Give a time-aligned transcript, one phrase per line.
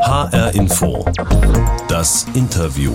[0.00, 1.04] HR Info.
[1.88, 2.92] Das Interview.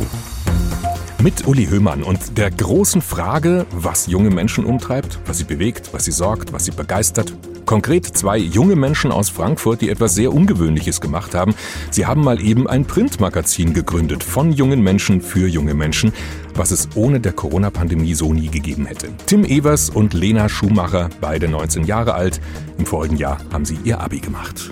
[1.22, 6.06] Mit Uli Höhmann und der großen Frage, was junge Menschen umtreibt, was sie bewegt, was
[6.06, 7.34] sie sorgt, was sie begeistert.
[7.66, 11.56] Konkret zwei junge Menschen aus Frankfurt, die etwas sehr Ungewöhnliches gemacht haben.
[11.92, 16.14] Sie haben mal eben ein Printmagazin gegründet von jungen Menschen für junge Menschen,
[16.56, 19.10] was es ohne der Corona-Pandemie so nie gegeben hätte.
[19.26, 22.40] Tim Evers und Lena Schumacher, beide 19 Jahre alt.
[22.78, 24.72] Im vorigen Jahr haben sie ihr Abi gemacht.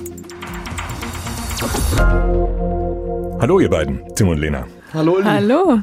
[3.40, 4.68] Hallo ihr beiden, Tim und Lena.
[4.94, 5.18] Hallo.
[5.18, 5.24] Uli.
[5.26, 5.80] Hallo.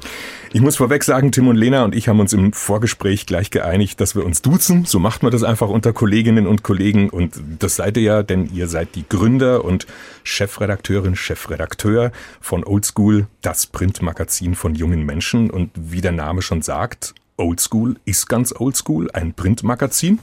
[0.53, 4.01] Ich muss vorweg sagen, Tim und Lena und ich haben uns im Vorgespräch gleich geeinigt,
[4.01, 4.87] dass wir uns duzen.
[4.87, 7.11] So macht man das einfach unter Kolleginnen und Kollegen.
[7.11, 9.87] Und das seid ihr ja, denn ihr seid die Gründer und
[10.25, 15.51] Chefredakteurin, Chefredakteur von Oldschool, das Printmagazin von jungen Menschen.
[15.51, 20.19] Und wie der Name schon sagt, Oldschool ist ganz oldschool, ein Printmagazin.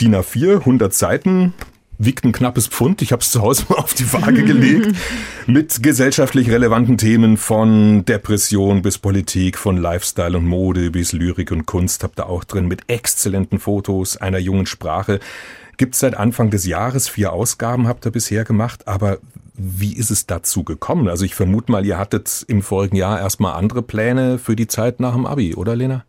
[0.00, 1.54] DIN A4, 100 Seiten,
[1.98, 3.02] wiegt ein knappes Pfund.
[3.02, 4.96] Ich habe es zu Hause mal auf die Waage gelegt.
[5.46, 11.66] mit gesellschaftlich relevanten Themen von Depression bis Politik, von Lifestyle und Mode bis Lyrik und
[11.66, 12.02] Kunst.
[12.02, 15.20] Habt ihr auch drin mit exzellenten Fotos einer jungen Sprache.
[15.76, 18.86] Gibt seit Anfang des Jahres vier Ausgaben, habt ihr bisher gemacht.
[18.86, 19.18] Aber
[19.54, 21.08] wie ist es dazu gekommen?
[21.08, 25.00] Also ich vermute mal, ihr hattet im vorigen Jahr erstmal andere Pläne für die Zeit
[25.00, 26.04] nach dem Abi, oder Lena?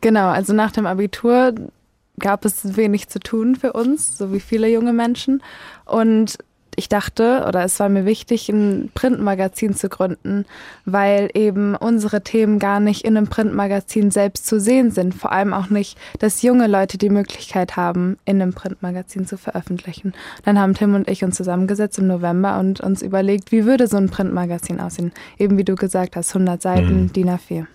[0.00, 1.54] Genau, also nach dem Abitur
[2.18, 5.42] gab es wenig zu tun für uns, so wie viele junge Menschen.
[5.84, 6.38] Und
[6.76, 10.46] ich dachte, oder es war mir wichtig, ein Printmagazin zu gründen,
[10.84, 15.14] weil eben unsere Themen gar nicht in einem Printmagazin selbst zu sehen sind.
[15.14, 20.14] Vor allem auch nicht, dass junge Leute die Möglichkeit haben, in einem Printmagazin zu veröffentlichen.
[20.44, 23.96] Dann haben Tim und ich uns zusammengesetzt im November und uns überlegt, wie würde so
[23.96, 25.12] ein Printmagazin aussehen?
[25.38, 27.12] Eben wie du gesagt hast, 100 Seiten, mhm.
[27.12, 27.66] DIN A4.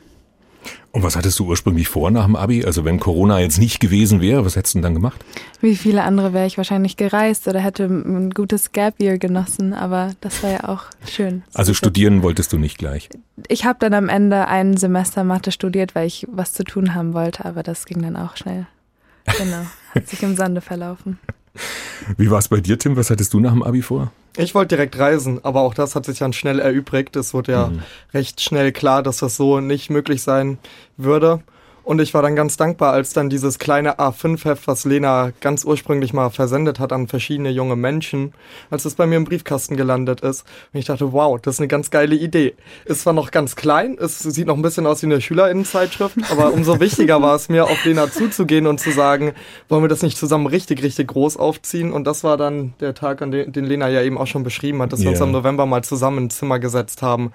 [0.91, 2.66] Und was hattest du ursprünglich vor nach dem Abi?
[2.66, 5.23] Also wenn Corona jetzt nicht gewesen wäre, was hättest du denn dann gemacht?
[5.61, 10.13] Wie viele andere wäre ich wahrscheinlich gereist oder hätte ein gutes Gap Year genossen, aber
[10.21, 11.43] das war ja auch schön.
[11.53, 13.09] Also studieren wolltest du nicht gleich?
[13.47, 17.13] Ich habe dann am Ende ein Semester Mathe studiert, weil ich was zu tun haben
[17.13, 18.67] wollte, aber das ging dann auch schnell.
[19.37, 21.20] Genau, hat sich im Sande verlaufen.
[22.17, 22.95] Wie war es bei dir, Tim?
[22.98, 24.11] Was hattest du nach dem Abi vor?
[24.38, 27.16] Ich wollte direkt reisen, aber auch das hat sich dann schnell erübrigt.
[27.16, 27.82] Es wurde ja mhm.
[28.14, 30.58] recht schnell klar, dass das so nicht möglich sein
[30.98, 31.42] würde.
[31.85, 36.13] Und ich war dann ganz dankbar, als dann dieses kleine A5-Heft, was Lena ganz ursprünglich
[36.13, 38.33] mal versendet hat an verschiedene junge Menschen,
[38.71, 40.45] als es bei mir im Briefkasten gelandet ist.
[40.73, 42.55] Und ich dachte, wow, das ist eine ganz geile Idee.
[42.85, 46.53] Ist zwar noch ganz klein, es sieht noch ein bisschen aus wie eine Schülerinnenzeitschrift, aber
[46.53, 49.33] umso wichtiger war es mir, auf Lena zuzugehen und zu sagen,
[49.69, 51.93] wollen wir das nicht zusammen richtig, richtig groß aufziehen?
[51.93, 54.81] Und das war dann der Tag, an den, den Lena ja eben auch schon beschrieben
[54.81, 55.09] hat, dass yeah.
[55.09, 57.31] wir uns im November mal zusammen ins Zimmer gesetzt haben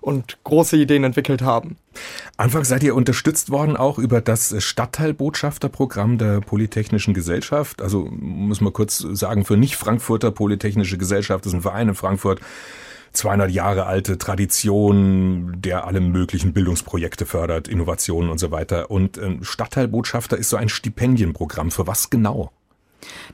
[0.00, 1.76] und große Ideen entwickelt haben.
[2.36, 7.82] Anfangs seid ihr unterstützt worden auch über das Stadtteilbotschafterprogramm der Polytechnischen Gesellschaft.
[7.82, 12.40] Also muss man kurz sagen, für Nicht-Frankfurter Polytechnische Gesellschaft ist ein Verein in Frankfurt.
[13.12, 18.90] 200 Jahre alte Tradition, der alle möglichen Bildungsprojekte fördert, Innovationen und so weiter.
[18.90, 21.70] Und ähm, Stadtteilbotschafter ist so ein Stipendienprogramm.
[21.70, 22.52] Für was genau?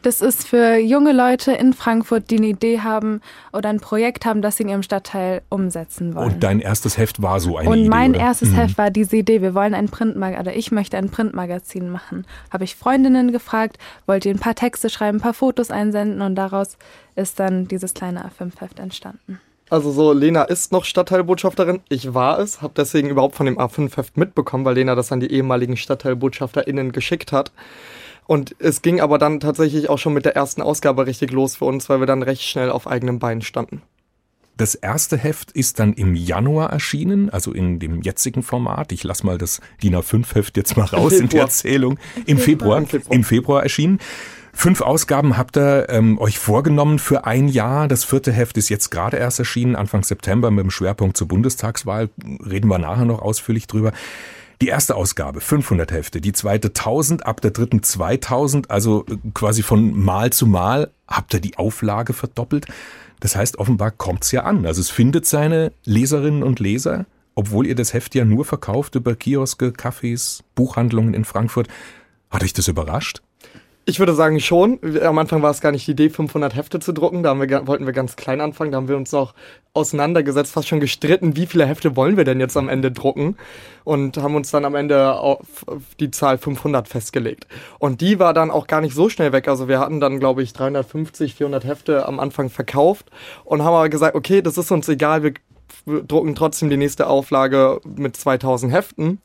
[0.02, 3.20] Das ist für junge Leute in Frankfurt, die eine Idee haben
[3.52, 6.34] oder ein Projekt haben, das sie in ihrem Stadtteil umsetzen wollen.
[6.34, 8.20] Und dein erstes Heft war so eine Und Idee, mein oder?
[8.20, 8.56] erstes mhm.
[8.56, 12.26] Heft war diese Idee, wir wollen ein Printmagazin, oder ich möchte ein Printmagazin machen.
[12.50, 16.34] Habe ich Freundinnen gefragt, wollt ihr ein paar Texte schreiben, ein paar Fotos einsenden und
[16.34, 16.76] daraus
[17.16, 19.40] ist dann dieses kleine A5-Heft entstanden.
[19.70, 21.80] Also so, Lena ist noch Stadtteilbotschafterin.
[21.88, 25.32] Ich war es, habe deswegen überhaupt von dem A5-Heft mitbekommen, weil Lena das an die
[25.32, 27.50] ehemaligen StadtteilbotschafterInnen geschickt hat.
[28.26, 31.66] Und es ging aber dann tatsächlich auch schon mit der ersten Ausgabe richtig los für
[31.66, 33.82] uns, weil wir dann recht schnell auf eigenem Bein standen.
[34.56, 38.92] Das erste Heft ist dann im Januar erschienen, also in dem jetzigen Format.
[38.92, 41.98] Ich lasse mal das DIN A5-Heft jetzt mal raus in die Erzählung.
[42.26, 43.98] Im Februar, Im Februar, im Februar erschienen.
[44.52, 47.88] Fünf Ausgaben habt ihr ähm, euch vorgenommen für ein Jahr.
[47.88, 52.08] Das vierte Heft ist jetzt gerade erst erschienen, Anfang September mit dem Schwerpunkt zur Bundestagswahl.
[52.48, 53.92] Reden wir nachher noch ausführlich drüber.
[54.64, 59.62] Die erste Ausgabe 500 Hefte, die zweite 1000, ab der dritten 2000, also äh, quasi
[59.62, 62.64] von Mal zu Mal habt ihr die Auflage verdoppelt.
[63.20, 64.64] Das heißt, offenbar kommt's ja an.
[64.64, 69.14] Also es findet seine Leserinnen und Leser, obwohl ihr das Heft ja nur verkauft über
[69.14, 71.68] Kioske, Cafés, Buchhandlungen in Frankfurt.
[72.30, 73.20] Hat euch das überrascht?
[73.86, 74.78] Ich würde sagen schon.
[75.02, 77.22] Am Anfang war es gar nicht die Idee, 500 Hefte zu drucken.
[77.22, 78.72] Da wir, wollten wir ganz klein anfangen.
[78.72, 79.34] Da haben wir uns auch
[79.74, 83.36] auseinandergesetzt, fast schon gestritten, wie viele Hefte wollen wir denn jetzt am Ende drucken.
[83.84, 85.66] Und haben uns dann am Ende auf
[86.00, 87.46] die Zahl 500 festgelegt.
[87.78, 89.48] Und die war dann auch gar nicht so schnell weg.
[89.48, 93.10] Also wir hatten dann, glaube ich, 350, 400 Hefte am Anfang verkauft
[93.44, 95.34] und haben aber gesagt, okay, das ist uns egal, wir
[95.84, 99.20] drucken trotzdem die nächste Auflage mit 2000 Heften.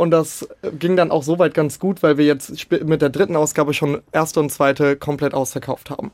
[0.00, 0.48] Und das
[0.78, 4.40] ging dann auch soweit ganz gut, weil wir jetzt mit der dritten Ausgabe schon erste
[4.40, 6.10] und zweite komplett ausverkauft haben.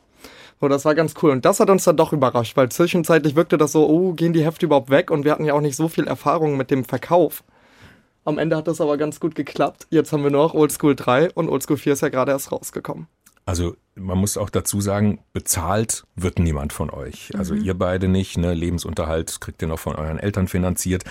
[0.60, 1.30] So, das war ganz cool.
[1.30, 4.44] Und das hat uns dann doch überrascht, weil zwischenzeitlich wirkte das so, oh, gehen die
[4.44, 5.12] Hefte überhaupt weg?
[5.12, 7.44] Und wir hatten ja auch nicht so viel Erfahrung mit dem Verkauf.
[8.24, 9.86] Am Ende hat das aber ganz gut geklappt.
[9.90, 13.06] Jetzt haben wir nur noch Oldschool 3 und Oldschool 4 ist ja gerade erst rausgekommen.
[13.44, 17.30] Also man muss auch dazu sagen, bezahlt wird niemand von euch.
[17.38, 17.62] Also mhm.
[17.62, 18.52] ihr beide nicht, ne?
[18.52, 21.04] Lebensunterhalt kriegt ihr noch von euren Eltern finanziert.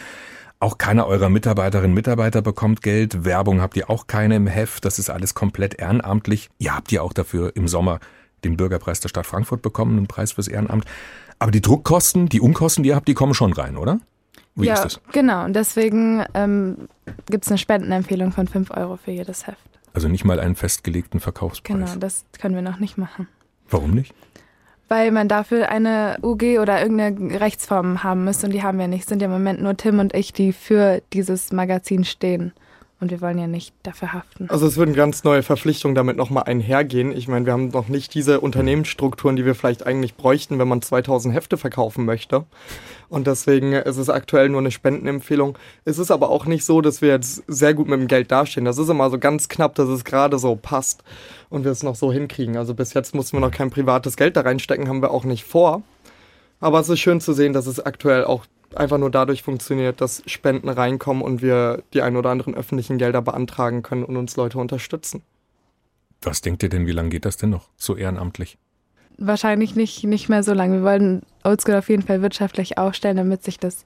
[0.59, 3.25] Auch keiner eurer Mitarbeiterinnen und Mitarbeiter bekommt Geld.
[3.25, 4.85] Werbung habt ihr auch keine im Heft.
[4.85, 6.49] Das ist alles komplett ehrenamtlich.
[6.59, 7.99] Ihr habt ja auch dafür im Sommer
[8.43, 10.85] den Bürgerpreis der Stadt Frankfurt bekommen, einen Preis fürs Ehrenamt.
[11.39, 13.99] Aber die Druckkosten, die Unkosten, die ihr habt, die kommen schon rein, oder?
[14.55, 15.43] Wie ja, genau.
[15.43, 16.87] Und deswegen ähm,
[17.29, 19.59] gibt es eine Spendenempfehlung von 5 Euro für jedes Heft.
[19.93, 21.75] Also nicht mal einen festgelegten Verkaufspreis.
[21.75, 23.27] Genau, das können wir noch nicht machen.
[23.69, 24.13] Warum nicht?
[24.87, 29.07] Weil man dafür eine UG oder irgendeine Rechtsform haben müsste und die haben wir nicht.
[29.07, 32.53] Sind ja im Moment nur Tim und ich, die für dieses Magazin stehen.
[33.01, 34.49] Und wir wollen ja nicht dafür haften.
[34.49, 37.11] Also es würden ganz neue Verpflichtungen damit nochmal einhergehen.
[37.11, 40.81] Ich meine, wir haben noch nicht diese Unternehmensstrukturen, die wir vielleicht eigentlich bräuchten, wenn man
[40.81, 42.45] 2000 Hefte verkaufen möchte.
[43.09, 45.57] Und deswegen ist es aktuell nur eine Spendenempfehlung.
[45.83, 48.65] Es ist aber auch nicht so, dass wir jetzt sehr gut mit dem Geld dastehen.
[48.65, 51.03] Das ist immer so ganz knapp, dass es gerade so passt
[51.49, 52.55] und wir es noch so hinkriegen.
[52.55, 55.43] Also bis jetzt mussten wir noch kein privates Geld da reinstecken, haben wir auch nicht
[55.43, 55.83] vor.
[56.61, 58.45] Aber es ist schön zu sehen, dass es aktuell auch
[58.77, 63.21] einfach nur dadurch funktioniert, dass Spenden reinkommen und wir die ein oder anderen öffentlichen Gelder
[63.21, 65.21] beantragen können und uns Leute unterstützen.
[66.21, 68.57] Was denkt ihr denn, wie lange geht das denn noch so ehrenamtlich?
[69.17, 70.77] Wahrscheinlich nicht, nicht mehr so lange.
[70.79, 73.85] Wir wollen Oldschool auf jeden Fall wirtschaftlich aufstellen, damit sich das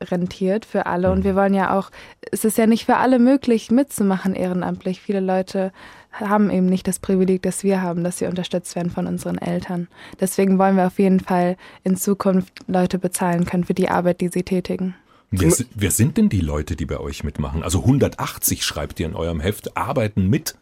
[0.00, 1.10] rentiert für alle.
[1.10, 1.24] Und mhm.
[1.24, 1.90] wir wollen ja auch,
[2.30, 5.00] es ist ja nicht für alle möglich mitzumachen ehrenamtlich.
[5.00, 5.72] Viele Leute
[6.12, 9.88] haben eben nicht das Privileg, das wir haben, dass sie unterstützt werden von unseren Eltern.
[10.20, 14.28] Deswegen wollen wir auf jeden Fall in Zukunft Leute bezahlen können für die Arbeit, die
[14.28, 14.94] sie tätigen.
[15.30, 17.62] Wer, wer sind denn die Leute, die bei euch mitmachen?
[17.62, 20.54] Also 180 schreibt ihr in eurem Heft, arbeiten mit.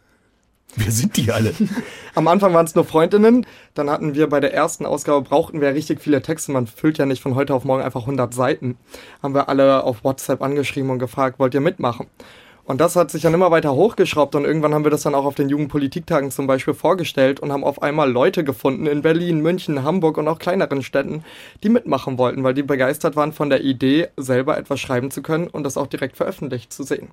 [0.77, 1.53] Wer sind die alle?
[2.15, 3.45] Am Anfang waren es nur Freundinnen.
[3.75, 6.51] Dann hatten wir bei der ersten Ausgabe, brauchten wir richtig viele Texte.
[6.51, 8.77] Man füllt ja nicht von heute auf morgen einfach 100 Seiten.
[9.23, 12.07] Haben wir alle auf WhatsApp angeschrieben und gefragt, wollt ihr mitmachen?
[12.65, 15.25] Und das hat sich dann immer weiter hochgeschraubt und irgendwann haben wir das dann auch
[15.25, 19.83] auf den Jugendpolitiktagen zum Beispiel vorgestellt und haben auf einmal Leute gefunden in Berlin, München,
[19.83, 21.23] Hamburg und auch kleineren Städten,
[21.63, 25.45] die mitmachen wollten, weil die begeistert waren von der Idee, selber etwas schreiben zu können
[25.47, 27.09] und das auch direkt veröffentlicht zu sehen.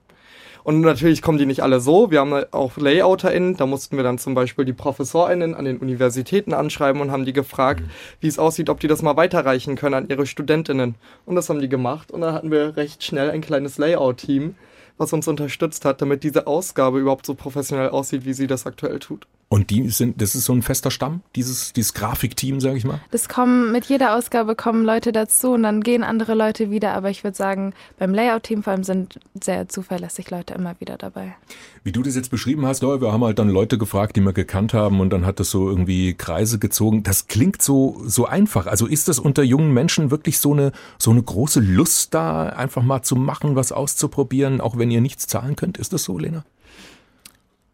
[0.64, 2.10] Und natürlich kommen die nicht alle so.
[2.10, 3.56] Wir haben auch LayouterInnen.
[3.56, 7.32] Da mussten wir dann zum Beispiel die ProfessorInnen an den Universitäten anschreiben und haben die
[7.32, 7.90] gefragt, mhm.
[8.20, 10.94] wie es aussieht, ob die das mal weiterreichen können an ihre StudentInnen.
[11.26, 12.10] Und das haben die gemacht.
[12.10, 14.54] Und dann hatten wir recht schnell ein kleines Layout-Team,
[14.98, 18.98] was uns unterstützt hat, damit diese Ausgabe überhaupt so professionell aussieht, wie sie das aktuell
[18.98, 19.26] tut.
[19.52, 23.02] Und die sind, das ist so ein fester Stamm, dieses, dieses Grafikteam, sage ich mal?
[23.10, 27.10] Das kommen, mit jeder Ausgabe kommen Leute dazu und dann gehen andere Leute wieder, aber
[27.10, 31.36] ich würde sagen, beim Layout-Team vor allem sind sehr zuverlässig Leute immer wieder dabei.
[31.84, 34.32] Wie du das jetzt beschrieben hast, ja, wir haben halt dann Leute gefragt, die wir
[34.32, 37.02] gekannt haben und dann hat das so irgendwie Kreise gezogen.
[37.02, 38.66] Das klingt so, so einfach.
[38.66, 42.82] Also ist das unter jungen Menschen wirklich so eine, so eine große Lust da, einfach
[42.82, 45.76] mal zu machen, was auszuprobieren, auch wenn ihr nichts zahlen könnt?
[45.76, 46.42] Ist das so, Lena?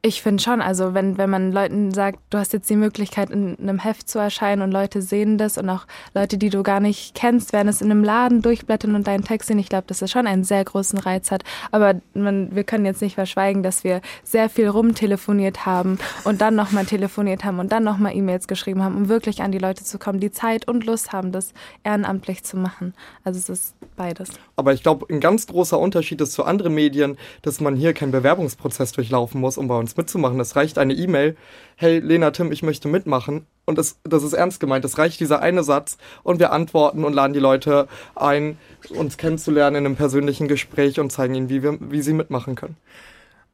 [0.01, 3.59] Ich finde schon, also wenn, wenn man Leuten sagt, du hast jetzt die Möglichkeit, in
[3.59, 7.17] einem Heft zu erscheinen und Leute sehen das und auch Leute, die du gar nicht
[7.17, 9.59] kennst, werden es in einem Laden durchblättern und deinen Text sehen.
[9.59, 11.43] Ich glaube, dass das schon einen sehr großen Reiz hat.
[11.73, 16.55] Aber man, wir können jetzt nicht verschweigen, dass wir sehr viel rumtelefoniert haben und dann
[16.55, 19.99] nochmal telefoniert haben und dann nochmal E-Mails geschrieben haben, um wirklich an die Leute zu
[19.99, 21.53] kommen, die Zeit und Lust haben, das
[21.83, 22.95] ehrenamtlich zu machen.
[23.25, 24.31] Also es ist beides.
[24.55, 28.13] Aber ich glaube, ein ganz großer Unterschied ist zu anderen Medien, dass man hier keinen
[28.13, 30.39] Bewerbungsprozess durchlaufen muss, um bei uns uns mitzumachen.
[30.41, 31.37] Es reicht eine E-Mail,
[31.77, 33.47] hey Lena, Tim, ich möchte mitmachen.
[33.65, 34.85] Und das, das ist ernst gemeint.
[34.85, 38.59] Es reicht dieser eine Satz und wir antworten und laden die Leute ein,
[38.91, 42.77] uns kennenzulernen in einem persönlichen Gespräch und zeigen ihnen, wie, wir, wie sie mitmachen können.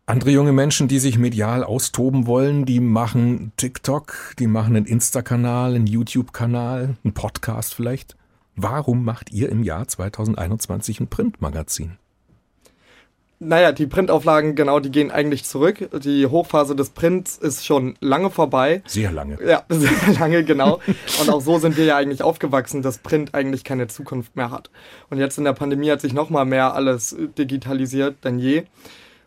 [0.06, 5.74] Andere junge Menschen, die sich medial austoben wollen, die machen TikTok, die machen einen Insta-Kanal,
[5.74, 8.16] einen YouTube-Kanal, einen Podcast vielleicht.
[8.54, 11.96] Warum macht ihr im Jahr 2021 ein Printmagazin?
[13.44, 15.88] Naja, die Printauflagen, genau, die gehen eigentlich zurück.
[16.02, 18.82] Die Hochphase des Prints ist schon lange vorbei.
[18.86, 19.38] Sehr lange.
[19.46, 20.80] Ja, sehr lange, genau.
[21.20, 24.70] Und auch so sind wir ja eigentlich aufgewachsen, dass Print eigentlich keine Zukunft mehr hat.
[25.10, 28.64] Und jetzt in der Pandemie hat sich nochmal mehr alles digitalisiert denn je.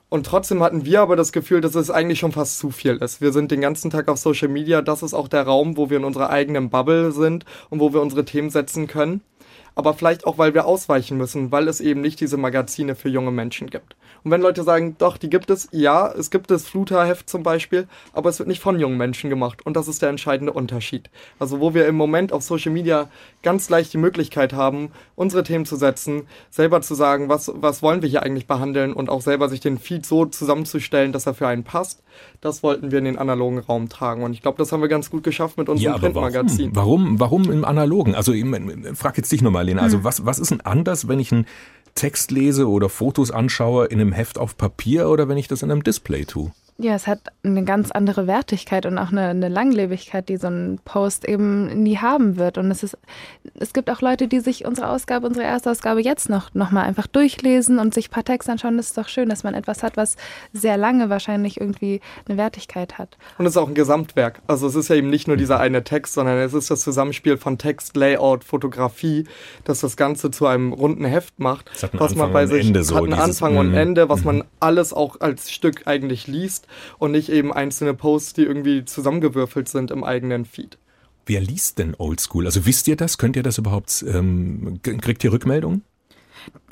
[0.10, 3.20] Und trotzdem hatten wir aber das Gefühl, dass es eigentlich schon fast zu viel ist.
[3.20, 4.82] Wir sind den ganzen Tag auf Social Media.
[4.82, 8.02] Das ist auch der Raum, wo wir in unserer eigenen Bubble sind und wo wir
[8.02, 9.22] unsere Themen setzen können.
[9.78, 13.30] Aber vielleicht auch, weil wir ausweichen müssen, weil es eben nicht diese Magazine für junge
[13.30, 13.96] Menschen gibt.
[14.24, 17.88] Und wenn Leute sagen, doch, die gibt es, ja, es gibt das Fluterheft zum Beispiel,
[18.12, 19.64] aber es wird nicht von jungen Menschen gemacht.
[19.68, 21.12] Und das ist der entscheidende Unterschied.
[21.38, 23.08] Also wo wir im Moment auf Social Media
[23.44, 28.02] ganz leicht die Möglichkeit haben, unsere Themen zu setzen, selber zu sagen, was, was wollen
[28.02, 31.48] wir hier eigentlich behandeln und auch selber sich den Feed so zusammenzustellen, dass er für
[31.48, 32.02] einen passt,
[32.42, 34.24] das wollten wir in den analogen Raum tragen.
[34.24, 36.76] Und ich glaube, das haben wir ganz gut geschafft mit unserem ja, Printmagazin.
[36.76, 38.16] Warum, warum, warum im analogen?
[38.16, 38.46] Also ich
[38.96, 39.82] frag jetzt dich nochmal, Lena.
[39.82, 40.04] Also hm.
[40.04, 41.46] was, was ist denn anders, wenn ich ein
[41.96, 45.72] Text lese oder Fotos anschaue in einem Heft auf Papier oder wenn ich das in
[45.72, 46.52] einem Display tue?
[46.80, 50.80] Ja, es hat eine ganz andere Wertigkeit und auch eine, eine, Langlebigkeit, die so ein
[50.86, 52.60] Post eben nie haben wird.
[52.60, 52.96] Und es ist,
[53.60, 56.84] es gibt auch Leute, die sich unsere Ausgabe, unsere erste Ausgabe jetzt noch, noch mal
[56.84, 58.78] einfach durchlesen und sich ein paar Texte anschauen.
[58.78, 60.18] Das ist doch schön, dass man etwas hat, was
[60.54, 63.18] sehr lange wahrscheinlich irgendwie eine Wertigkeit hat.
[63.40, 64.44] Und es ist auch ein Gesamtwerk.
[64.46, 67.38] Also es ist ja eben nicht nur dieser eine Text, sondern es ist das Zusammenspiel
[67.38, 69.24] von Text, Layout, Fotografie,
[69.64, 71.72] das das Ganze zu einem runden Heft macht.
[71.94, 73.78] was Anfang man bei sich Ende so hat einen Anfang und mhm.
[73.78, 74.44] Ende, was man mhm.
[74.60, 76.67] alles auch als Stück eigentlich liest
[76.98, 80.78] und nicht eben einzelne Posts, die irgendwie zusammengewürfelt sind im eigenen Feed.
[81.26, 82.46] Wer liest denn Oldschool?
[82.46, 83.18] Also wisst ihr das?
[83.18, 85.84] Könnt ihr das überhaupt, ähm, kriegt ihr Rückmeldungen?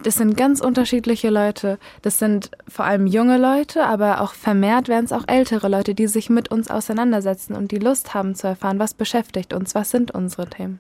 [0.04, 1.80] Das sind ganz unterschiedliche Leute.
[2.02, 6.08] Das sind vor allem junge Leute, aber auch vermehrt werden es auch ältere Leute, die
[6.08, 10.12] sich mit uns auseinandersetzen und die Lust haben zu erfahren, was beschäftigt uns, was sind
[10.12, 10.80] unsere Themen.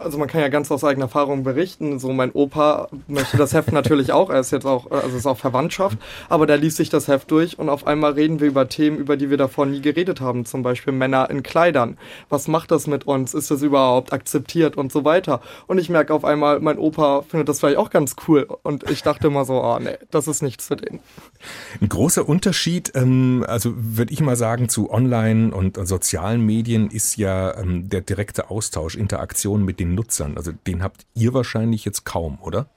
[0.00, 1.98] Also man kann ja ganz aus eigener Erfahrung berichten.
[1.98, 4.30] So mein Opa möchte das Heft natürlich auch.
[4.30, 5.98] Er ist jetzt auch, also ist auch Verwandtschaft.
[6.28, 9.16] Aber da liest sich das Heft durch und auf einmal reden wir über Themen, über
[9.16, 10.46] die wir davor nie geredet haben.
[10.46, 11.98] Zum Beispiel Männer in Kleidern.
[12.30, 13.34] Was macht das mit uns?
[13.34, 15.40] Ist das überhaupt akzeptiert und so weiter?
[15.66, 18.46] Und ich merke auf einmal, mein Opa findet das vielleicht auch ganz cool.
[18.62, 21.00] Und ich dachte immer so, ah oh, nee, das ist nichts für den.
[21.80, 27.16] Ein großer Unterschied, ähm, also würde ich mal sagen, zu Online- und sozialen Medien ist
[27.16, 30.36] ja ähm, der direkte Austausch, Interaktion mit Nutzern.
[30.36, 32.68] Also den habt ihr wahrscheinlich jetzt kaum, oder?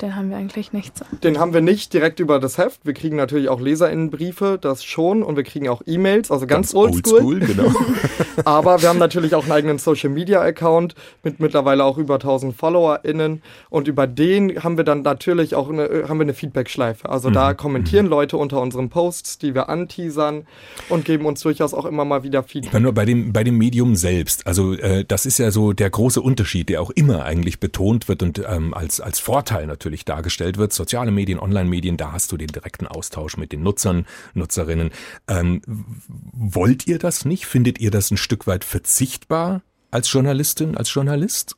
[0.00, 1.04] Den haben wir eigentlich nicht so.
[1.22, 2.80] Den haben wir nicht direkt über das Heft.
[2.84, 5.22] Wir kriegen natürlich auch LeserInnenbriefe, das schon.
[5.22, 7.34] Und wir kriegen auch E-Mails, also ganz, ganz oldschool.
[7.34, 7.72] Old genau.
[8.44, 13.42] Aber wir haben natürlich auch einen eigenen Social-Media-Account mit mittlerweile auch über 1000 FollowerInnen.
[13.68, 17.08] Und über den haben wir dann natürlich auch eine, haben wir eine Feedback-Schleife.
[17.08, 17.34] Also mhm.
[17.34, 18.10] da kommentieren mhm.
[18.10, 20.46] Leute unter unseren Posts, die wir anteasern
[20.88, 22.72] und geben uns durchaus auch immer mal wieder Feedback.
[22.72, 24.46] Aber nur bei dem, bei dem Medium selbst.
[24.46, 28.22] Also äh, das ist ja so der große Unterschied, der auch immer eigentlich betont wird
[28.22, 30.72] und ähm, als, als Vorteil natürlich natürlich dargestellt wird.
[30.72, 34.90] Soziale Medien, Online-Medien, da hast du den direkten Austausch mit den Nutzern, Nutzerinnen.
[35.26, 35.62] Ähm,
[36.32, 37.46] wollt ihr das nicht?
[37.46, 41.56] Findet ihr das ein Stück weit verzichtbar als Journalistin, als Journalist?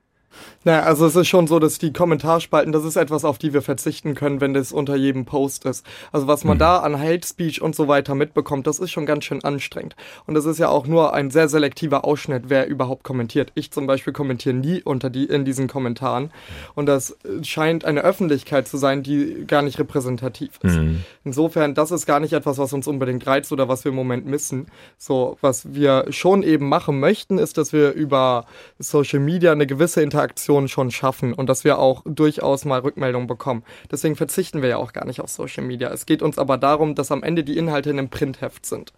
[0.65, 3.63] Naja, also es ist schon so, dass die Kommentarspalten, das ist etwas, auf die wir
[3.63, 5.85] verzichten können, wenn das unter jedem Post ist.
[6.13, 6.61] Also was man mhm.
[6.61, 9.97] da an Hate Speech und so weiter mitbekommt, das ist schon ganz schön anstrengend.
[10.27, 13.51] Und es ist ja auch nur ein sehr selektiver Ausschnitt, wer überhaupt kommentiert.
[13.55, 16.31] Ich zum Beispiel kommentiere nie unter die, in diesen Kommentaren.
[16.75, 20.77] Und das scheint eine Öffentlichkeit zu sein, die gar nicht repräsentativ ist.
[20.77, 21.03] Mhm.
[21.25, 24.27] Insofern, das ist gar nicht etwas, was uns unbedingt reizt oder was wir im Moment
[24.27, 24.67] missen.
[24.97, 28.47] So, was wir schon eben machen möchten, ist, dass wir über
[28.79, 33.27] Social Media eine gewisse Interaktion Interaktion schon schaffen und dass wir auch durchaus mal Rückmeldungen
[33.27, 33.65] bekommen.
[33.91, 35.91] Deswegen verzichten wir ja auch gar nicht auf Social Media.
[35.91, 38.93] Es geht uns aber darum, dass am Ende die Inhalte in einem Printheft sind.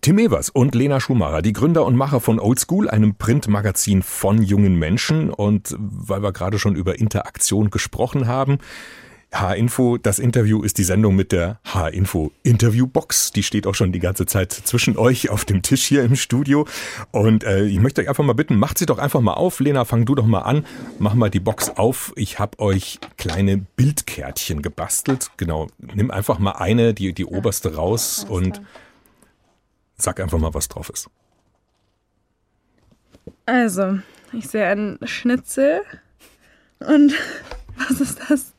[0.00, 4.78] Tim Evers und Lena Schumacher, die Gründer und Macher von Oldschool, einem Printmagazin von jungen
[4.78, 5.28] Menschen.
[5.30, 8.58] Und weil wir gerade schon über Interaktion gesprochen haben,
[9.34, 13.32] H-Info, das Interview ist die Sendung mit der H-Info Interviewbox.
[13.32, 16.66] Die steht auch schon die ganze Zeit zwischen euch auf dem Tisch hier im Studio.
[17.10, 19.60] Und äh, ich möchte euch einfach mal bitten, macht sie doch einfach mal auf.
[19.60, 20.64] Lena, fang du doch mal an.
[20.98, 22.12] Mach mal die Box auf.
[22.16, 25.30] Ich habe euch kleine Bildkärtchen gebastelt.
[25.36, 28.60] Genau, nimm einfach mal eine, die, die oberste raus und
[29.96, 31.08] sag einfach mal, was drauf ist.
[33.46, 33.98] Also,
[34.32, 35.82] ich sehe einen Schnitzel
[36.80, 37.14] und
[37.76, 38.52] was ist das?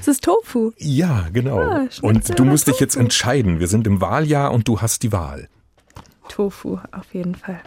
[0.00, 0.72] Es ist Tofu.
[0.78, 1.58] Ja, genau.
[1.58, 2.74] Ah, und du musst Tofu.
[2.74, 3.60] dich jetzt entscheiden.
[3.60, 5.48] Wir sind im Wahljahr und du hast die Wahl.
[6.28, 7.60] Tofu, auf jeden Fall.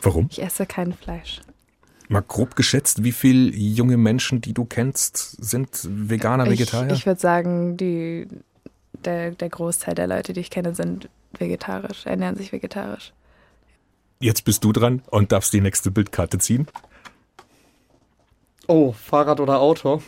[0.00, 0.28] Warum?
[0.30, 1.40] Ich esse kein Fleisch.
[2.08, 6.92] Mal grob geschätzt, wie viele junge Menschen, die du kennst, sind Veganer, Vegetarier?
[6.92, 8.28] Ich, ich würde sagen, die,
[9.04, 13.12] der, der Großteil der Leute, die ich kenne, sind vegetarisch, ernähren sich vegetarisch.
[14.20, 16.66] Jetzt bist du dran und darfst die nächste Bildkarte ziehen.
[18.68, 20.02] Oh, Fahrrad oder Auto?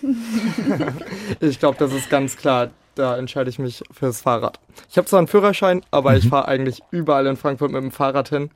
[1.41, 2.71] ich glaube, das ist ganz klar.
[2.95, 4.61] Da entscheide ich mich fürs Fahrrad.
[4.89, 6.17] Ich habe zwar einen Führerschein, aber mhm.
[6.19, 8.51] ich fahre eigentlich überall in Frankfurt mit dem Fahrrad hin.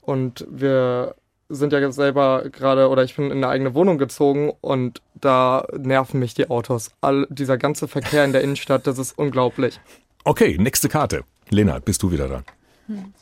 [0.00, 1.14] Und wir
[1.48, 6.18] sind ja selber gerade, oder ich bin in eine eigene Wohnung gezogen und da nerven
[6.18, 6.90] mich die Autos.
[7.00, 9.78] All dieser ganze Verkehr in der Innenstadt, das ist unglaublich.
[10.24, 11.24] Okay, nächste Karte.
[11.50, 12.44] Lena, bist du wieder dran.
[12.86, 13.12] Hm.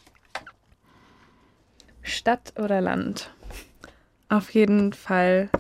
[2.03, 3.31] Stadt oder Land?
[4.29, 5.51] Auf jeden Fall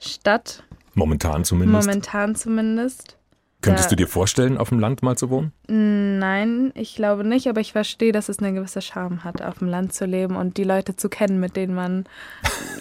[0.00, 0.62] Stadt.
[0.94, 1.86] Momentan zumindest.
[1.86, 3.16] Momentan zumindest.
[3.60, 3.90] Könntest Ja.
[3.90, 5.52] du dir vorstellen, auf dem Land mal zu wohnen?
[5.66, 9.66] Nein, ich glaube nicht, aber ich verstehe, dass es eine gewisse Charme hat, auf dem
[9.66, 12.04] Land zu leben und die Leute zu kennen, mit denen man,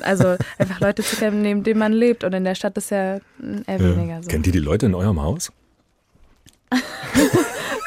[0.01, 2.23] also einfach Leute zu kennen, neben denen man lebt.
[2.23, 3.15] Und in der Stadt ist ja
[3.65, 4.29] eher weniger so.
[4.29, 5.51] Kennt ihr die Leute in eurem Haus?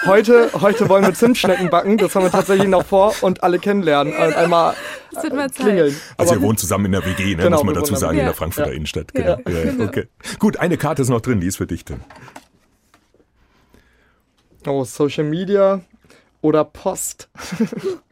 [0.06, 4.14] Heute, heute wollen wir Zimtschnecken backen, das haben wir tatsächlich noch vor und alle kennenlernen
[4.14, 4.74] und einmal
[5.14, 5.66] Es wird mal Zeit.
[5.66, 5.94] klingeln.
[6.16, 7.42] Also ihr wohnt zusammen in der WG, ne?
[7.42, 8.34] Genau, muss man dazu sagen, in der.
[8.34, 8.76] Frankfurter Ja.
[8.76, 9.12] Innenstadt.
[9.12, 9.36] Genau.
[9.46, 9.84] Ja, genau.
[9.84, 10.08] okay.
[10.38, 12.00] Gut, eine Karte ist noch drin, die ist für dich, Tim.
[14.66, 15.80] Oh, Social Media
[16.40, 17.28] oder Post.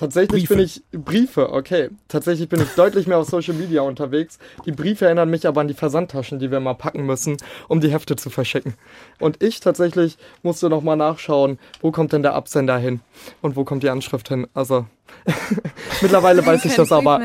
[0.00, 0.54] Tatsächlich Briefe.
[0.54, 1.90] bin ich Briefe, okay.
[2.08, 4.38] Tatsächlich bin ich deutlich mehr auf Social Media unterwegs.
[4.64, 7.36] Die Briefe erinnern mich aber an die Versandtaschen, die wir mal packen müssen,
[7.68, 8.72] um die Hefte zu verschicken.
[9.18, 13.00] Und ich tatsächlich musste noch mal nachschauen, wo kommt denn der Absender hin
[13.42, 14.46] und wo kommt die Anschrift hin.
[14.54, 14.86] Also
[16.00, 17.20] mittlerweile weiß ich das aber.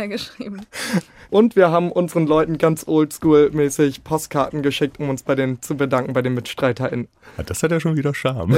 [1.35, 6.13] Und wir haben unseren Leuten ganz oldschool-mäßig Postkarten geschickt, um uns bei denen zu bedanken,
[6.13, 7.09] bei den MitstreiterInnen.
[7.37, 8.57] Ja, das hat ja schon wieder Charme.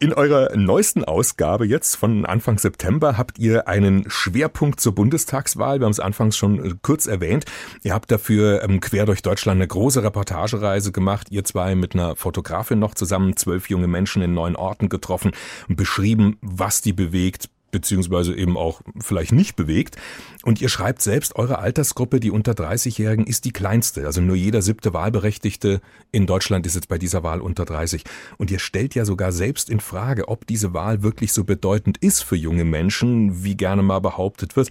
[0.00, 5.78] In eurer neuesten Ausgabe jetzt von Anfang September habt ihr einen Schwerpunkt zur Bundestagswahl.
[5.78, 7.44] Wir haben es anfangs schon äh, kurz erwähnt.
[7.84, 11.28] Ihr habt dafür ähm, quer durch Deutschland eine große Reportagereise gemacht.
[11.30, 15.30] Ihr zwei mit einer Fotografin noch zusammen, zwölf junge Menschen in neun Orten getroffen
[15.68, 19.96] beschrieben, was die bewegt, beziehungsweise eben auch vielleicht nicht bewegt.
[20.42, 24.06] Und ihr schreibt selbst, eure Altersgruppe, die unter 30-Jährigen, ist die kleinste.
[24.06, 28.04] Also nur jeder siebte Wahlberechtigte in Deutschland ist jetzt bei dieser Wahl unter 30.
[28.38, 32.22] Und ihr stellt ja sogar selbst in Frage, ob diese Wahl wirklich so bedeutend ist
[32.22, 34.70] für junge Menschen, wie gerne mal behauptet wird.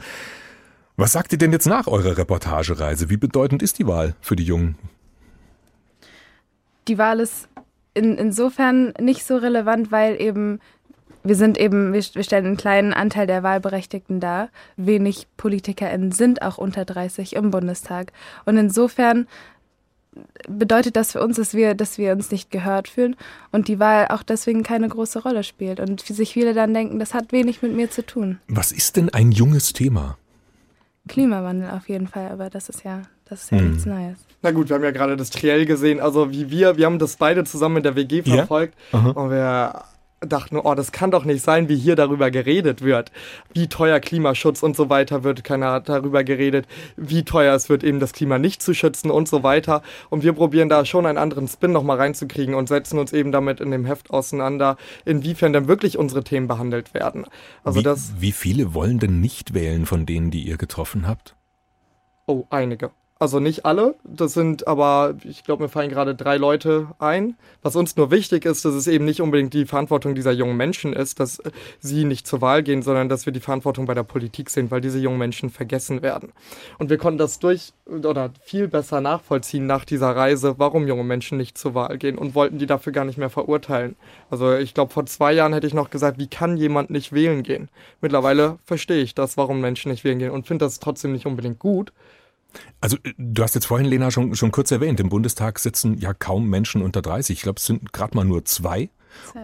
[0.95, 3.11] Was sagt ihr denn jetzt nach eurer Reportagereise?
[3.11, 4.75] Wie bedeutend ist die Wahl für die Jungen?
[6.87, 7.47] Die Wahl ist
[7.93, 10.59] in, insofern nicht so relevant, weil eben
[11.23, 14.49] wir sind eben, wir, stellen einen kleinen Anteil der Wahlberechtigten dar.
[14.77, 18.11] Wenig PolitikerInnen sind auch unter 30 im Bundestag.
[18.45, 19.27] Und insofern
[20.47, 23.15] bedeutet das für uns, dass wir, dass wir uns nicht gehört fühlen
[23.51, 25.79] und die Wahl auch deswegen keine große Rolle spielt.
[25.79, 28.39] Und sich viele dann denken, das hat wenig mit mir zu tun.
[28.47, 30.17] Was ist denn ein junges Thema?
[31.07, 33.69] Klimawandel auf jeden Fall, aber das ist ja, das ist ja Hm.
[33.69, 34.17] nichts Neues.
[34.41, 37.15] Na gut, wir haben ja gerade das Triell gesehen, also wie wir, wir haben das
[37.15, 38.35] beide zusammen in der WG Ja?
[38.37, 39.11] verfolgt Aha.
[39.11, 39.83] und wir
[40.21, 43.11] dachten, oh, das kann doch nicht sein, wie hier darüber geredet wird.
[43.53, 47.83] Wie teuer Klimaschutz und so weiter wird, keiner hat darüber geredet, wie teuer es wird,
[47.83, 49.83] eben das Klima nicht zu schützen und so weiter.
[50.09, 53.59] Und wir probieren da schon einen anderen Spin nochmal reinzukriegen und setzen uns eben damit
[53.59, 57.25] in dem Heft auseinander, inwiefern denn wirklich unsere Themen behandelt werden.
[57.63, 61.35] Also wie, das, wie viele wollen denn nicht wählen von denen, die ihr getroffen habt?
[62.25, 62.91] Oh, einige.
[63.19, 67.35] Also nicht alle, das sind aber, ich glaube, mir fallen gerade drei Leute ein.
[67.63, 70.93] Was uns nur wichtig ist, dass es eben nicht unbedingt die Verantwortung dieser jungen Menschen
[70.93, 71.49] ist, dass äh,
[71.79, 74.81] sie nicht zur Wahl gehen, sondern dass wir die Verantwortung bei der Politik sehen, weil
[74.81, 76.31] diese jungen Menschen vergessen werden.
[76.77, 81.39] Und wir konnten das durch oder viel besser nachvollziehen nach dieser Reise, warum junge Menschen
[81.39, 83.95] nicht zur Wahl gehen und wollten die dafür gar nicht mehr verurteilen.
[84.29, 87.41] Also ich glaube, vor zwei Jahren hätte ich noch gesagt, wie kann jemand nicht wählen
[87.41, 87.69] gehen?
[87.99, 91.57] Mittlerweile verstehe ich das, warum Menschen nicht wählen gehen und finde das trotzdem nicht unbedingt
[91.57, 91.93] gut.
[92.81, 96.13] Also äh, du hast jetzt vorhin, Lena, schon, schon kurz erwähnt, im Bundestag sitzen ja
[96.13, 97.37] kaum Menschen unter 30.
[97.37, 98.89] Ich glaube, es sind gerade mal nur zwei.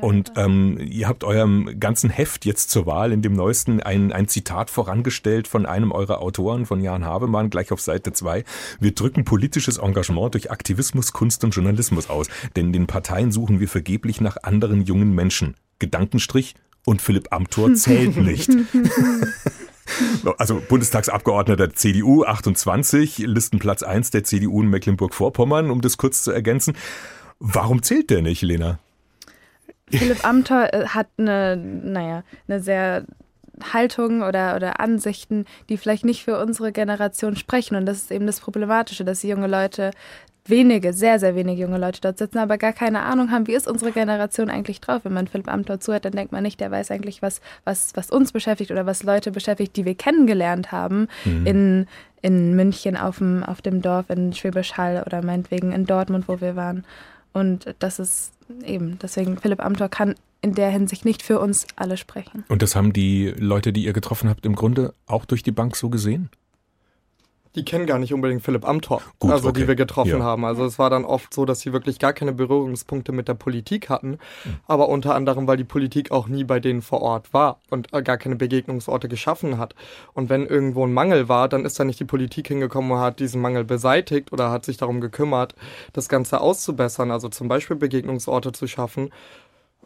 [0.02, 4.28] Und ähm, ihr habt eurem ganzen Heft jetzt zur Wahl in dem neuesten ein, ein
[4.28, 8.44] Zitat vorangestellt von einem eurer Autoren, von Jan Havemann, gleich auf Seite 2.
[8.80, 12.28] Wir drücken politisches Engagement durch Aktivismus, Kunst und Journalismus aus.
[12.56, 15.56] Denn in den Parteien suchen wir vergeblich nach anderen jungen Menschen.
[15.80, 18.52] Gedankenstrich und Philipp Amthor zählt nicht.
[20.38, 26.76] Also Bundestagsabgeordneter CDU 28, Listenplatz 1 der CDU in Mecklenburg-Vorpommern, um das kurz zu ergänzen.
[27.40, 28.80] Warum zählt der nicht, Lena?
[29.90, 33.06] Philipp Amthor äh, hat eine, naja, eine sehr
[33.72, 37.76] Haltung oder, oder Ansichten, die vielleicht nicht für unsere Generation sprechen.
[37.76, 39.92] Und das ist eben das Problematische, dass junge Leute,
[40.46, 43.68] wenige, sehr, sehr wenige junge Leute dort sitzen, aber gar keine Ahnung haben, wie ist
[43.68, 45.06] unsere Generation eigentlich drauf.
[45.06, 48.10] Wenn man Philipp Amthor zuhört, dann denkt man nicht, der weiß eigentlich, was, was, was
[48.10, 51.08] uns beschäftigt oder was Leute beschäftigt, die wir kennengelernt haben
[51.46, 51.88] in,
[52.22, 56.42] in München auf dem, auf dem Dorf, in Schwäbisch Hall oder meinetwegen in Dortmund, wo
[56.42, 56.84] wir waren.
[57.32, 58.34] Und das ist
[58.66, 62.44] eben, deswegen Philipp Amthor kann in der Hinsicht nicht für uns alle sprechen.
[62.50, 65.78] Und das haben die Leute, die ihr getroffen habt, im Grunde auch durch die Bank
[65.78, 66.30] so gesehen?
[67.56, 69.62] Die kennen gar nicht unbedingt Philipp Amthor, Gut, also okay.
[69.62, 70.24] die wir getroffen Ja.
[70.24, 70.44] haben.
[70.46, 73.90] Also es war dann oft so, dass sie wirklich gar keine Berührungspunkte mit der Politik
[73.90, 74.18] hatten,
[74.68, 78.02] aber unter anderem, weil die Politik auch nie bei denen vor Ort war und äh,
[78.02, 79.76] gar keine Begegnungsorte geschaffen hat.
[80.14, 83.20] Und wenn irgendwo ein Mangel war, dann ist da nicht die Politik hingekommen und hat
[83.20, 85.56] diesen Mangel beseitigt oder hat sich darum gekümmert,
[85.94, 89.12] das Ganze auszubessern, also zum Beispiel Begegnungsorte zu schaffen,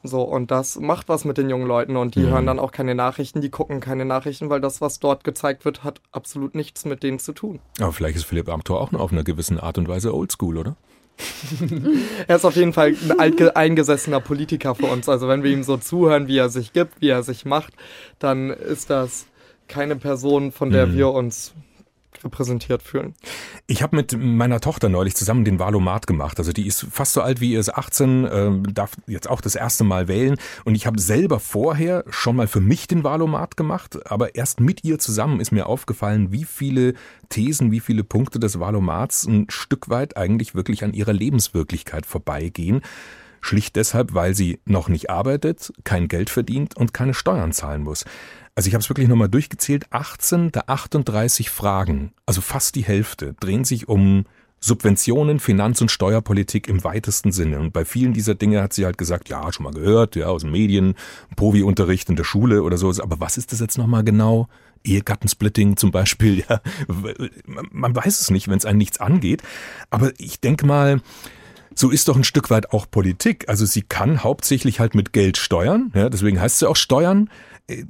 [0.07, 2.29] So, und das macht was mit den jungen Leuten und die Mhm.
[2.29, 5.83] hören dann auch keine Nachrichten, die gucken keine Nachrichten, weil das, was dort gezeigt wird,
[5.83, 7.59] hat absolut nichts mit denen zu tun.
[7.79, 10.75] Aber vielleicht ist Philipp Amthor auch noch auf einer gewissen Art und Weise oldschool, oder?
[12.27, 15.09] Er ist auf jeden Fall ein eingesessener Politiker für uns.
[15.09, 17.73] Also wenn wir ihm so zuhören, wie er sich gibt, wie er sich macht,
[18.19, 19.25] dann ist das
[19.67, 20.93] keine Person, von der Mhm.
[20.93, 21.53] wir uns
[22.23, 23.15] repräsentiert fühlen.
[23.67, 26.39] Ich habe mit meiner Tochter neulich zusammen den Valomat gemacht.
[26.39, 29.55] Also die ist fast so alt wie ihr, ist 18, ähm, darf jetzt auch das
[29.55, 30.37] erste Mal wählen.
[30.65, 34.83] Und ich habe selber vorher schon mal für mich den Valomat gemacht, aber erst mit
[34.83, 36.93] ihr zusammen ist mir aufgefallen, wie viele
[37.29, 42.81] Thesen, wie viele Punkte des Valomats ein Stück weit eigentlich wirklich an ihrer Lebenswirklichkeit vorbeigehen.
[43.41, 48.05] Schlicht deshalb, weil sie noch nicht arbeitet, kein Geld verdient und keine Steuern zahlen muss.
[48.57, 49.85] Also ich habe es wirklich nochmal durchgezählt.
[49.91, 54.25] 18 der 38 Fragen, also fast die Hälfte, drehen sich um
[54.59, 57.59] Subventionen, Finanz- und Steuerpolitik im weitesten Sinne.
[57.59, 60.41] Und bei vielen dieser Dinge hat sie halt gesagt, ja, schon mal gehört, ja, aus
[60.41, 60.95] den Medien,
[61.35, 62.89] Povi-Unterricht in der Schule oder so.
[62.89, 64.47] Aber was ist das jetzt nochmal genau?
[64.83, 66.59] Ehegattensplitting zum Beispiel, ja.
[67.71, 69.43] Man weiß es nicht, wenn es einen nichts angeht.
[69.91, 70.99] Aber ich denke mal,
[71.75, 73.47] so ist doch ein Stück weit auch Politik.
[73.49, 77.29] Also sie kann hauptsächlich halt mit Geld steuern, ja, deswegen heißt sie auch steuern.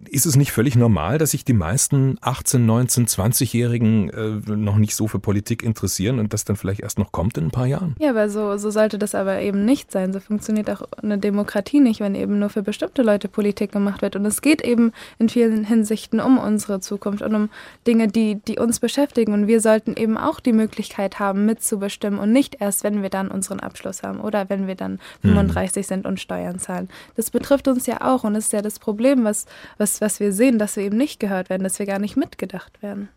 [0.10, 4.96] Ist es nicht völlig normal, dass sich die meisten 18, 19, 20-Jährigen äh, noch nicht
[4.96, 7.96] so für Politik interessieren und das dann vielleicht erst noch kommt in ein paar Jahren?
[8.00, 10.14] Ja, aber so, so sollte das aber eben nicht sein.
[10.14, 14.16] So funktioniert auch eine Demokratie nicht, wenn eben nur für bestimmte Leute Politik gemacht wird.
[14.16, 17.50] Und es geht eben in vielen Hinsichten um unsere Zukunft und um
[17.86, 19.32] Dinge, die, die uns beschäftigen.
[19.34, 23.30] Und wir sollten eben auch die Möglichkeit haben, mitzubestimmen und nicht erst, wenn wir dann
[23.30, 26.90] unseren Abschluss haben oder wenn wir dann 35 sind und Steuern zahlen.
[27.16, 29.46] Das betrifft uns ja auch und ist ja das Problem, was,
[29.78, 32.82] was, was wir sehen, dass wir eben nicht gehört werden, dass wir gar nicht mitgedacht
[32.82, 33.10] werden.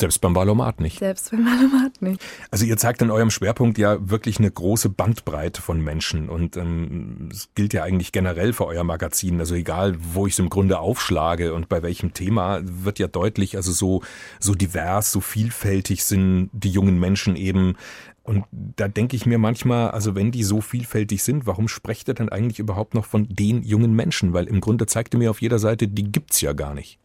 [0.00, 0.98] Selbst beim Valomat nicht.
[0.98, 2.22] Selbst beim Malamat nicht.
[2.50, 7.28] Also ihr zeigt in eurem Schwerpunkt ja wirklich eine große Bandbreite von Menschen und ähm,
[7.30, 9.38] es gilt ja eigentlich generell für euer Magazin.
[9.40, 13.56] Also egal, wo ich es im Grunde aufschlage und bei welchem Thema, wird ja deutlich,
[13.56, 14.02] also so,
[14.38, 17.76] so divers, so vielfältig sind die jungen Menschen eben.
[18.22, 22.14] Und da denke ich mir manchmal, also wenn die so vielfältig sind, warum sprecht ihr
[22.14, 24.32] dann eigentlich überhaupt noch von den jungen Menschen?
[24.32, 26.98] Weil im Grunde zeigt ihr mir auf jeder Seite, die gibt's ja gar nicht.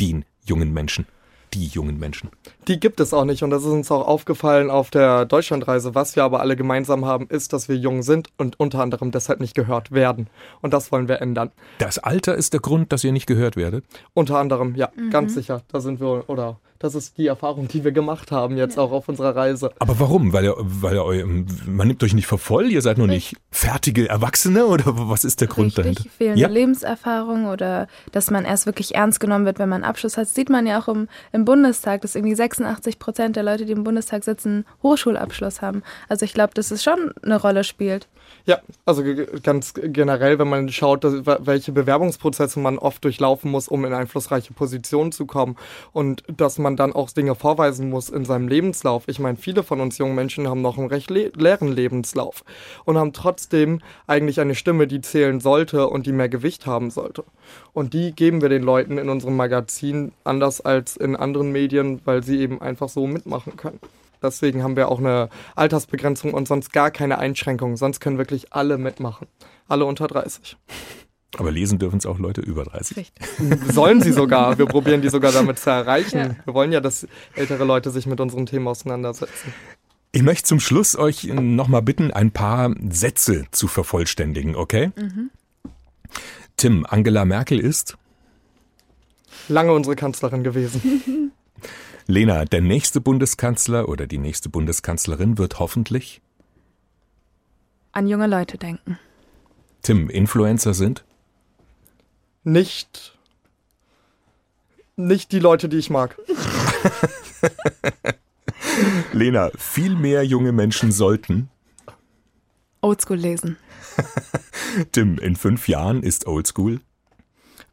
[0.00, 1.06] Den jungen Menschen.
[1.54, 2.30] Die jungen Menschen.
[2.68, 5.94] Die gibt es auch nicht und das ist uns auch aufgefallen auf der Deutschlandreise.
[5.94, 9.40] Was wir aber alle gemeinsam haben, ist, dass wir jung sind und unter anderem deshalb
[9.40, 10.28] nicht gehört werden.
[10.60, 11.50] Und das wollen wir ändern.
[11.78, 13.84] Das Alter ist der Grund, dass ihr nicht gehört werdet.
[14.14, 15.62] Unter anderem, ja, ganz sicher.
[15.68, 19.08] Da sind wir, oder das ist die Erfahrung, die wir gemacht haben jetzt auch auf
[19.08, 19.70] unserer Reise.
[19.78, 20.32] Aber warum?
[20.32, 21.26] Weil ihr, weil ihr
[21.66, 25.42] man nimmt euch nicht für voll, ihr seid noch nicht fertige Erwachsene oder was ist
[25.42, 26.04] der Grund Richtig, dahinter?
[26.16, 26.48] fehlende Ja.
[26.48, 30.24] Lebenserfahrung oder dass man erst wirklich ernst genommen wird, wenn man einen Abschluss hat.
[30.24, 33.72] Das sieht man ja auch im, im Bundestag, dass irgendwie 86 Prozent der Leute, die
[33.72, 35.82] im Bundestag sitzen, Hochschulabschluss haben.
[36.08, 38.08] Also ich glaube, dass es schon eine Rolle spielt.
[38.46, 39.02] Ja, also
[39.42, 44.52] ganz generell, wenn man schaut, dass, welche Bewerbungsprozesse man oft durchlaufen muss, um in einflussreiche
[44.52, 45.56] Positionen zu kommen
[45.92, 49.04] und dass man dann auch Dinge vorweisen muss in seinem Lebenslauf.
[49.06, 52.44] Ich meine, viele von uns jungen Menschen haben noch einen recht le leeren Lebenslauf
[52.84, 57.24] und haben trotzdem eigentlich eine Stimme, die zählen sollte und die mehr Gewicht haben sollte.
[57.72, 62.22] Und die geben wir den Leuten in unserem Magazin anders als in anderen Medien, weil
[62.22, 63.80] sie eben einfach so mitmachen können.
[64.22, 67.76] Deswegen haben wir auch eine Altersbegrenzung und sonst gar keine Einschränkungen.
[67.76, 69.26] Sonst können wirklich alle mitmachen.
[69.68, 70.56] Alle unter 30.
[71.38, 72.96] Aber lesen dürfen es auch Leute über 30.
[72.96, 73.72] Richtig.
[73.72, 74.58] Sollen sie sogar.
[74.58, 76.18] Wir probieren die sogar damit zu erreichen.
[76.18, 76.36] Ja.
[76.44, 79.54] Wir wollen ja, dass ältere Leute sich mit unseren Themen auseinandersetzen.
[80.12, 84.90] Ich möchte zum Schluss euch nochmal bitten, ein paar Sätze zu vervollständigen, okay?
[86.56, 87.96] Tim, Angela Merkel ist?
[89.48, 91.32] Lange unsere Kanzlerin gewesen.
[92.06, 96.20] Lena, der nächste Bundeskanzler oder die nächste Bundeskanzlerin wird hoffentlich?
[97.92, 98.98] An junge Leute denken.
[99.82, 101.04] Tim, Influencer sind?
[102.42, 103.18] Nicht,
[104.96, 106.16] nicht die Leute, die ich mag.
[109.12, 111.50] Lena, viel mehr junge Menschen sollten?
[112.80, 113.58] Oldschool lesen.
[114.92, 116.80] Tim, in fünf Jahren ist Oldschool?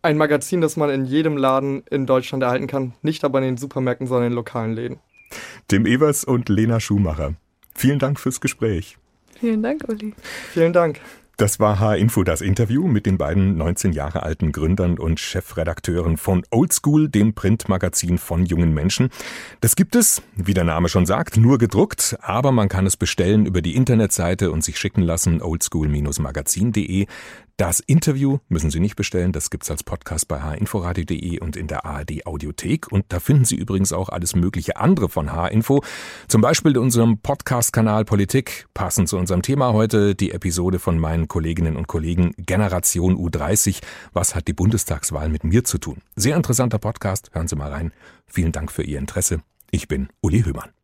[0.01, 2.93] Ein Magazin, das man in jedem Laden in Deutschland erhalten kann.
[3.01, 4.99] Nicht aber in den Supermärkten, sondern in lokalen Läden.
[5.67, 7.35] Tim Evers und Lena Schumacher.
[7.73, 8.97] Vielen Dank fürs Gespräch.
[9.39, 10.13] Vielen Dank, Uli.
[10.51, 10.99] Vielen Dank.
[11.37, 16.41] Das war H-Info, das Interview mit den beiden 19 Jahre alten Gründern und Chefredakteuren von
[16.49, 19.09] Oldschool, dem Printmagazin von jungen Menschen.
[19.61, 23.45] Das gibt es, wie der Name schon sagt, nur gedruckt, aber man kann es bestellen
[23.45, 27.05] über die Internetseite und sich schicken lassen oldschool-magazin.de.
[27.57, 31.85] Das Interview müssen Sie nicht bestellen, das gibt's als Podcast bei hinforadio.de und in der
[31.85, 32.91] ARD Audiothek.
[32.91, 35.81] Und da finden Sie übrigens auch alles mögliche andere von H-Info.
[36.27, 41.27] Zum Beispiel in unserem Podcast-Kanal Politik, passend zu unserem Thema heute, die Episode von meinen
[41.27, 43.81] Kolleginnen und Kollegen Generation U30.
[44.13, 46.03] Was hat die Bundestagswahl mit mir zu tun?
[46.15, 47.91] Sehr interessanter Podcast, hören Sie mal rein.
[48.27, 49.41] Vielen Dank für Ihr Interesse.
[49.71, 50.76] Ich bin Uli Höhmann.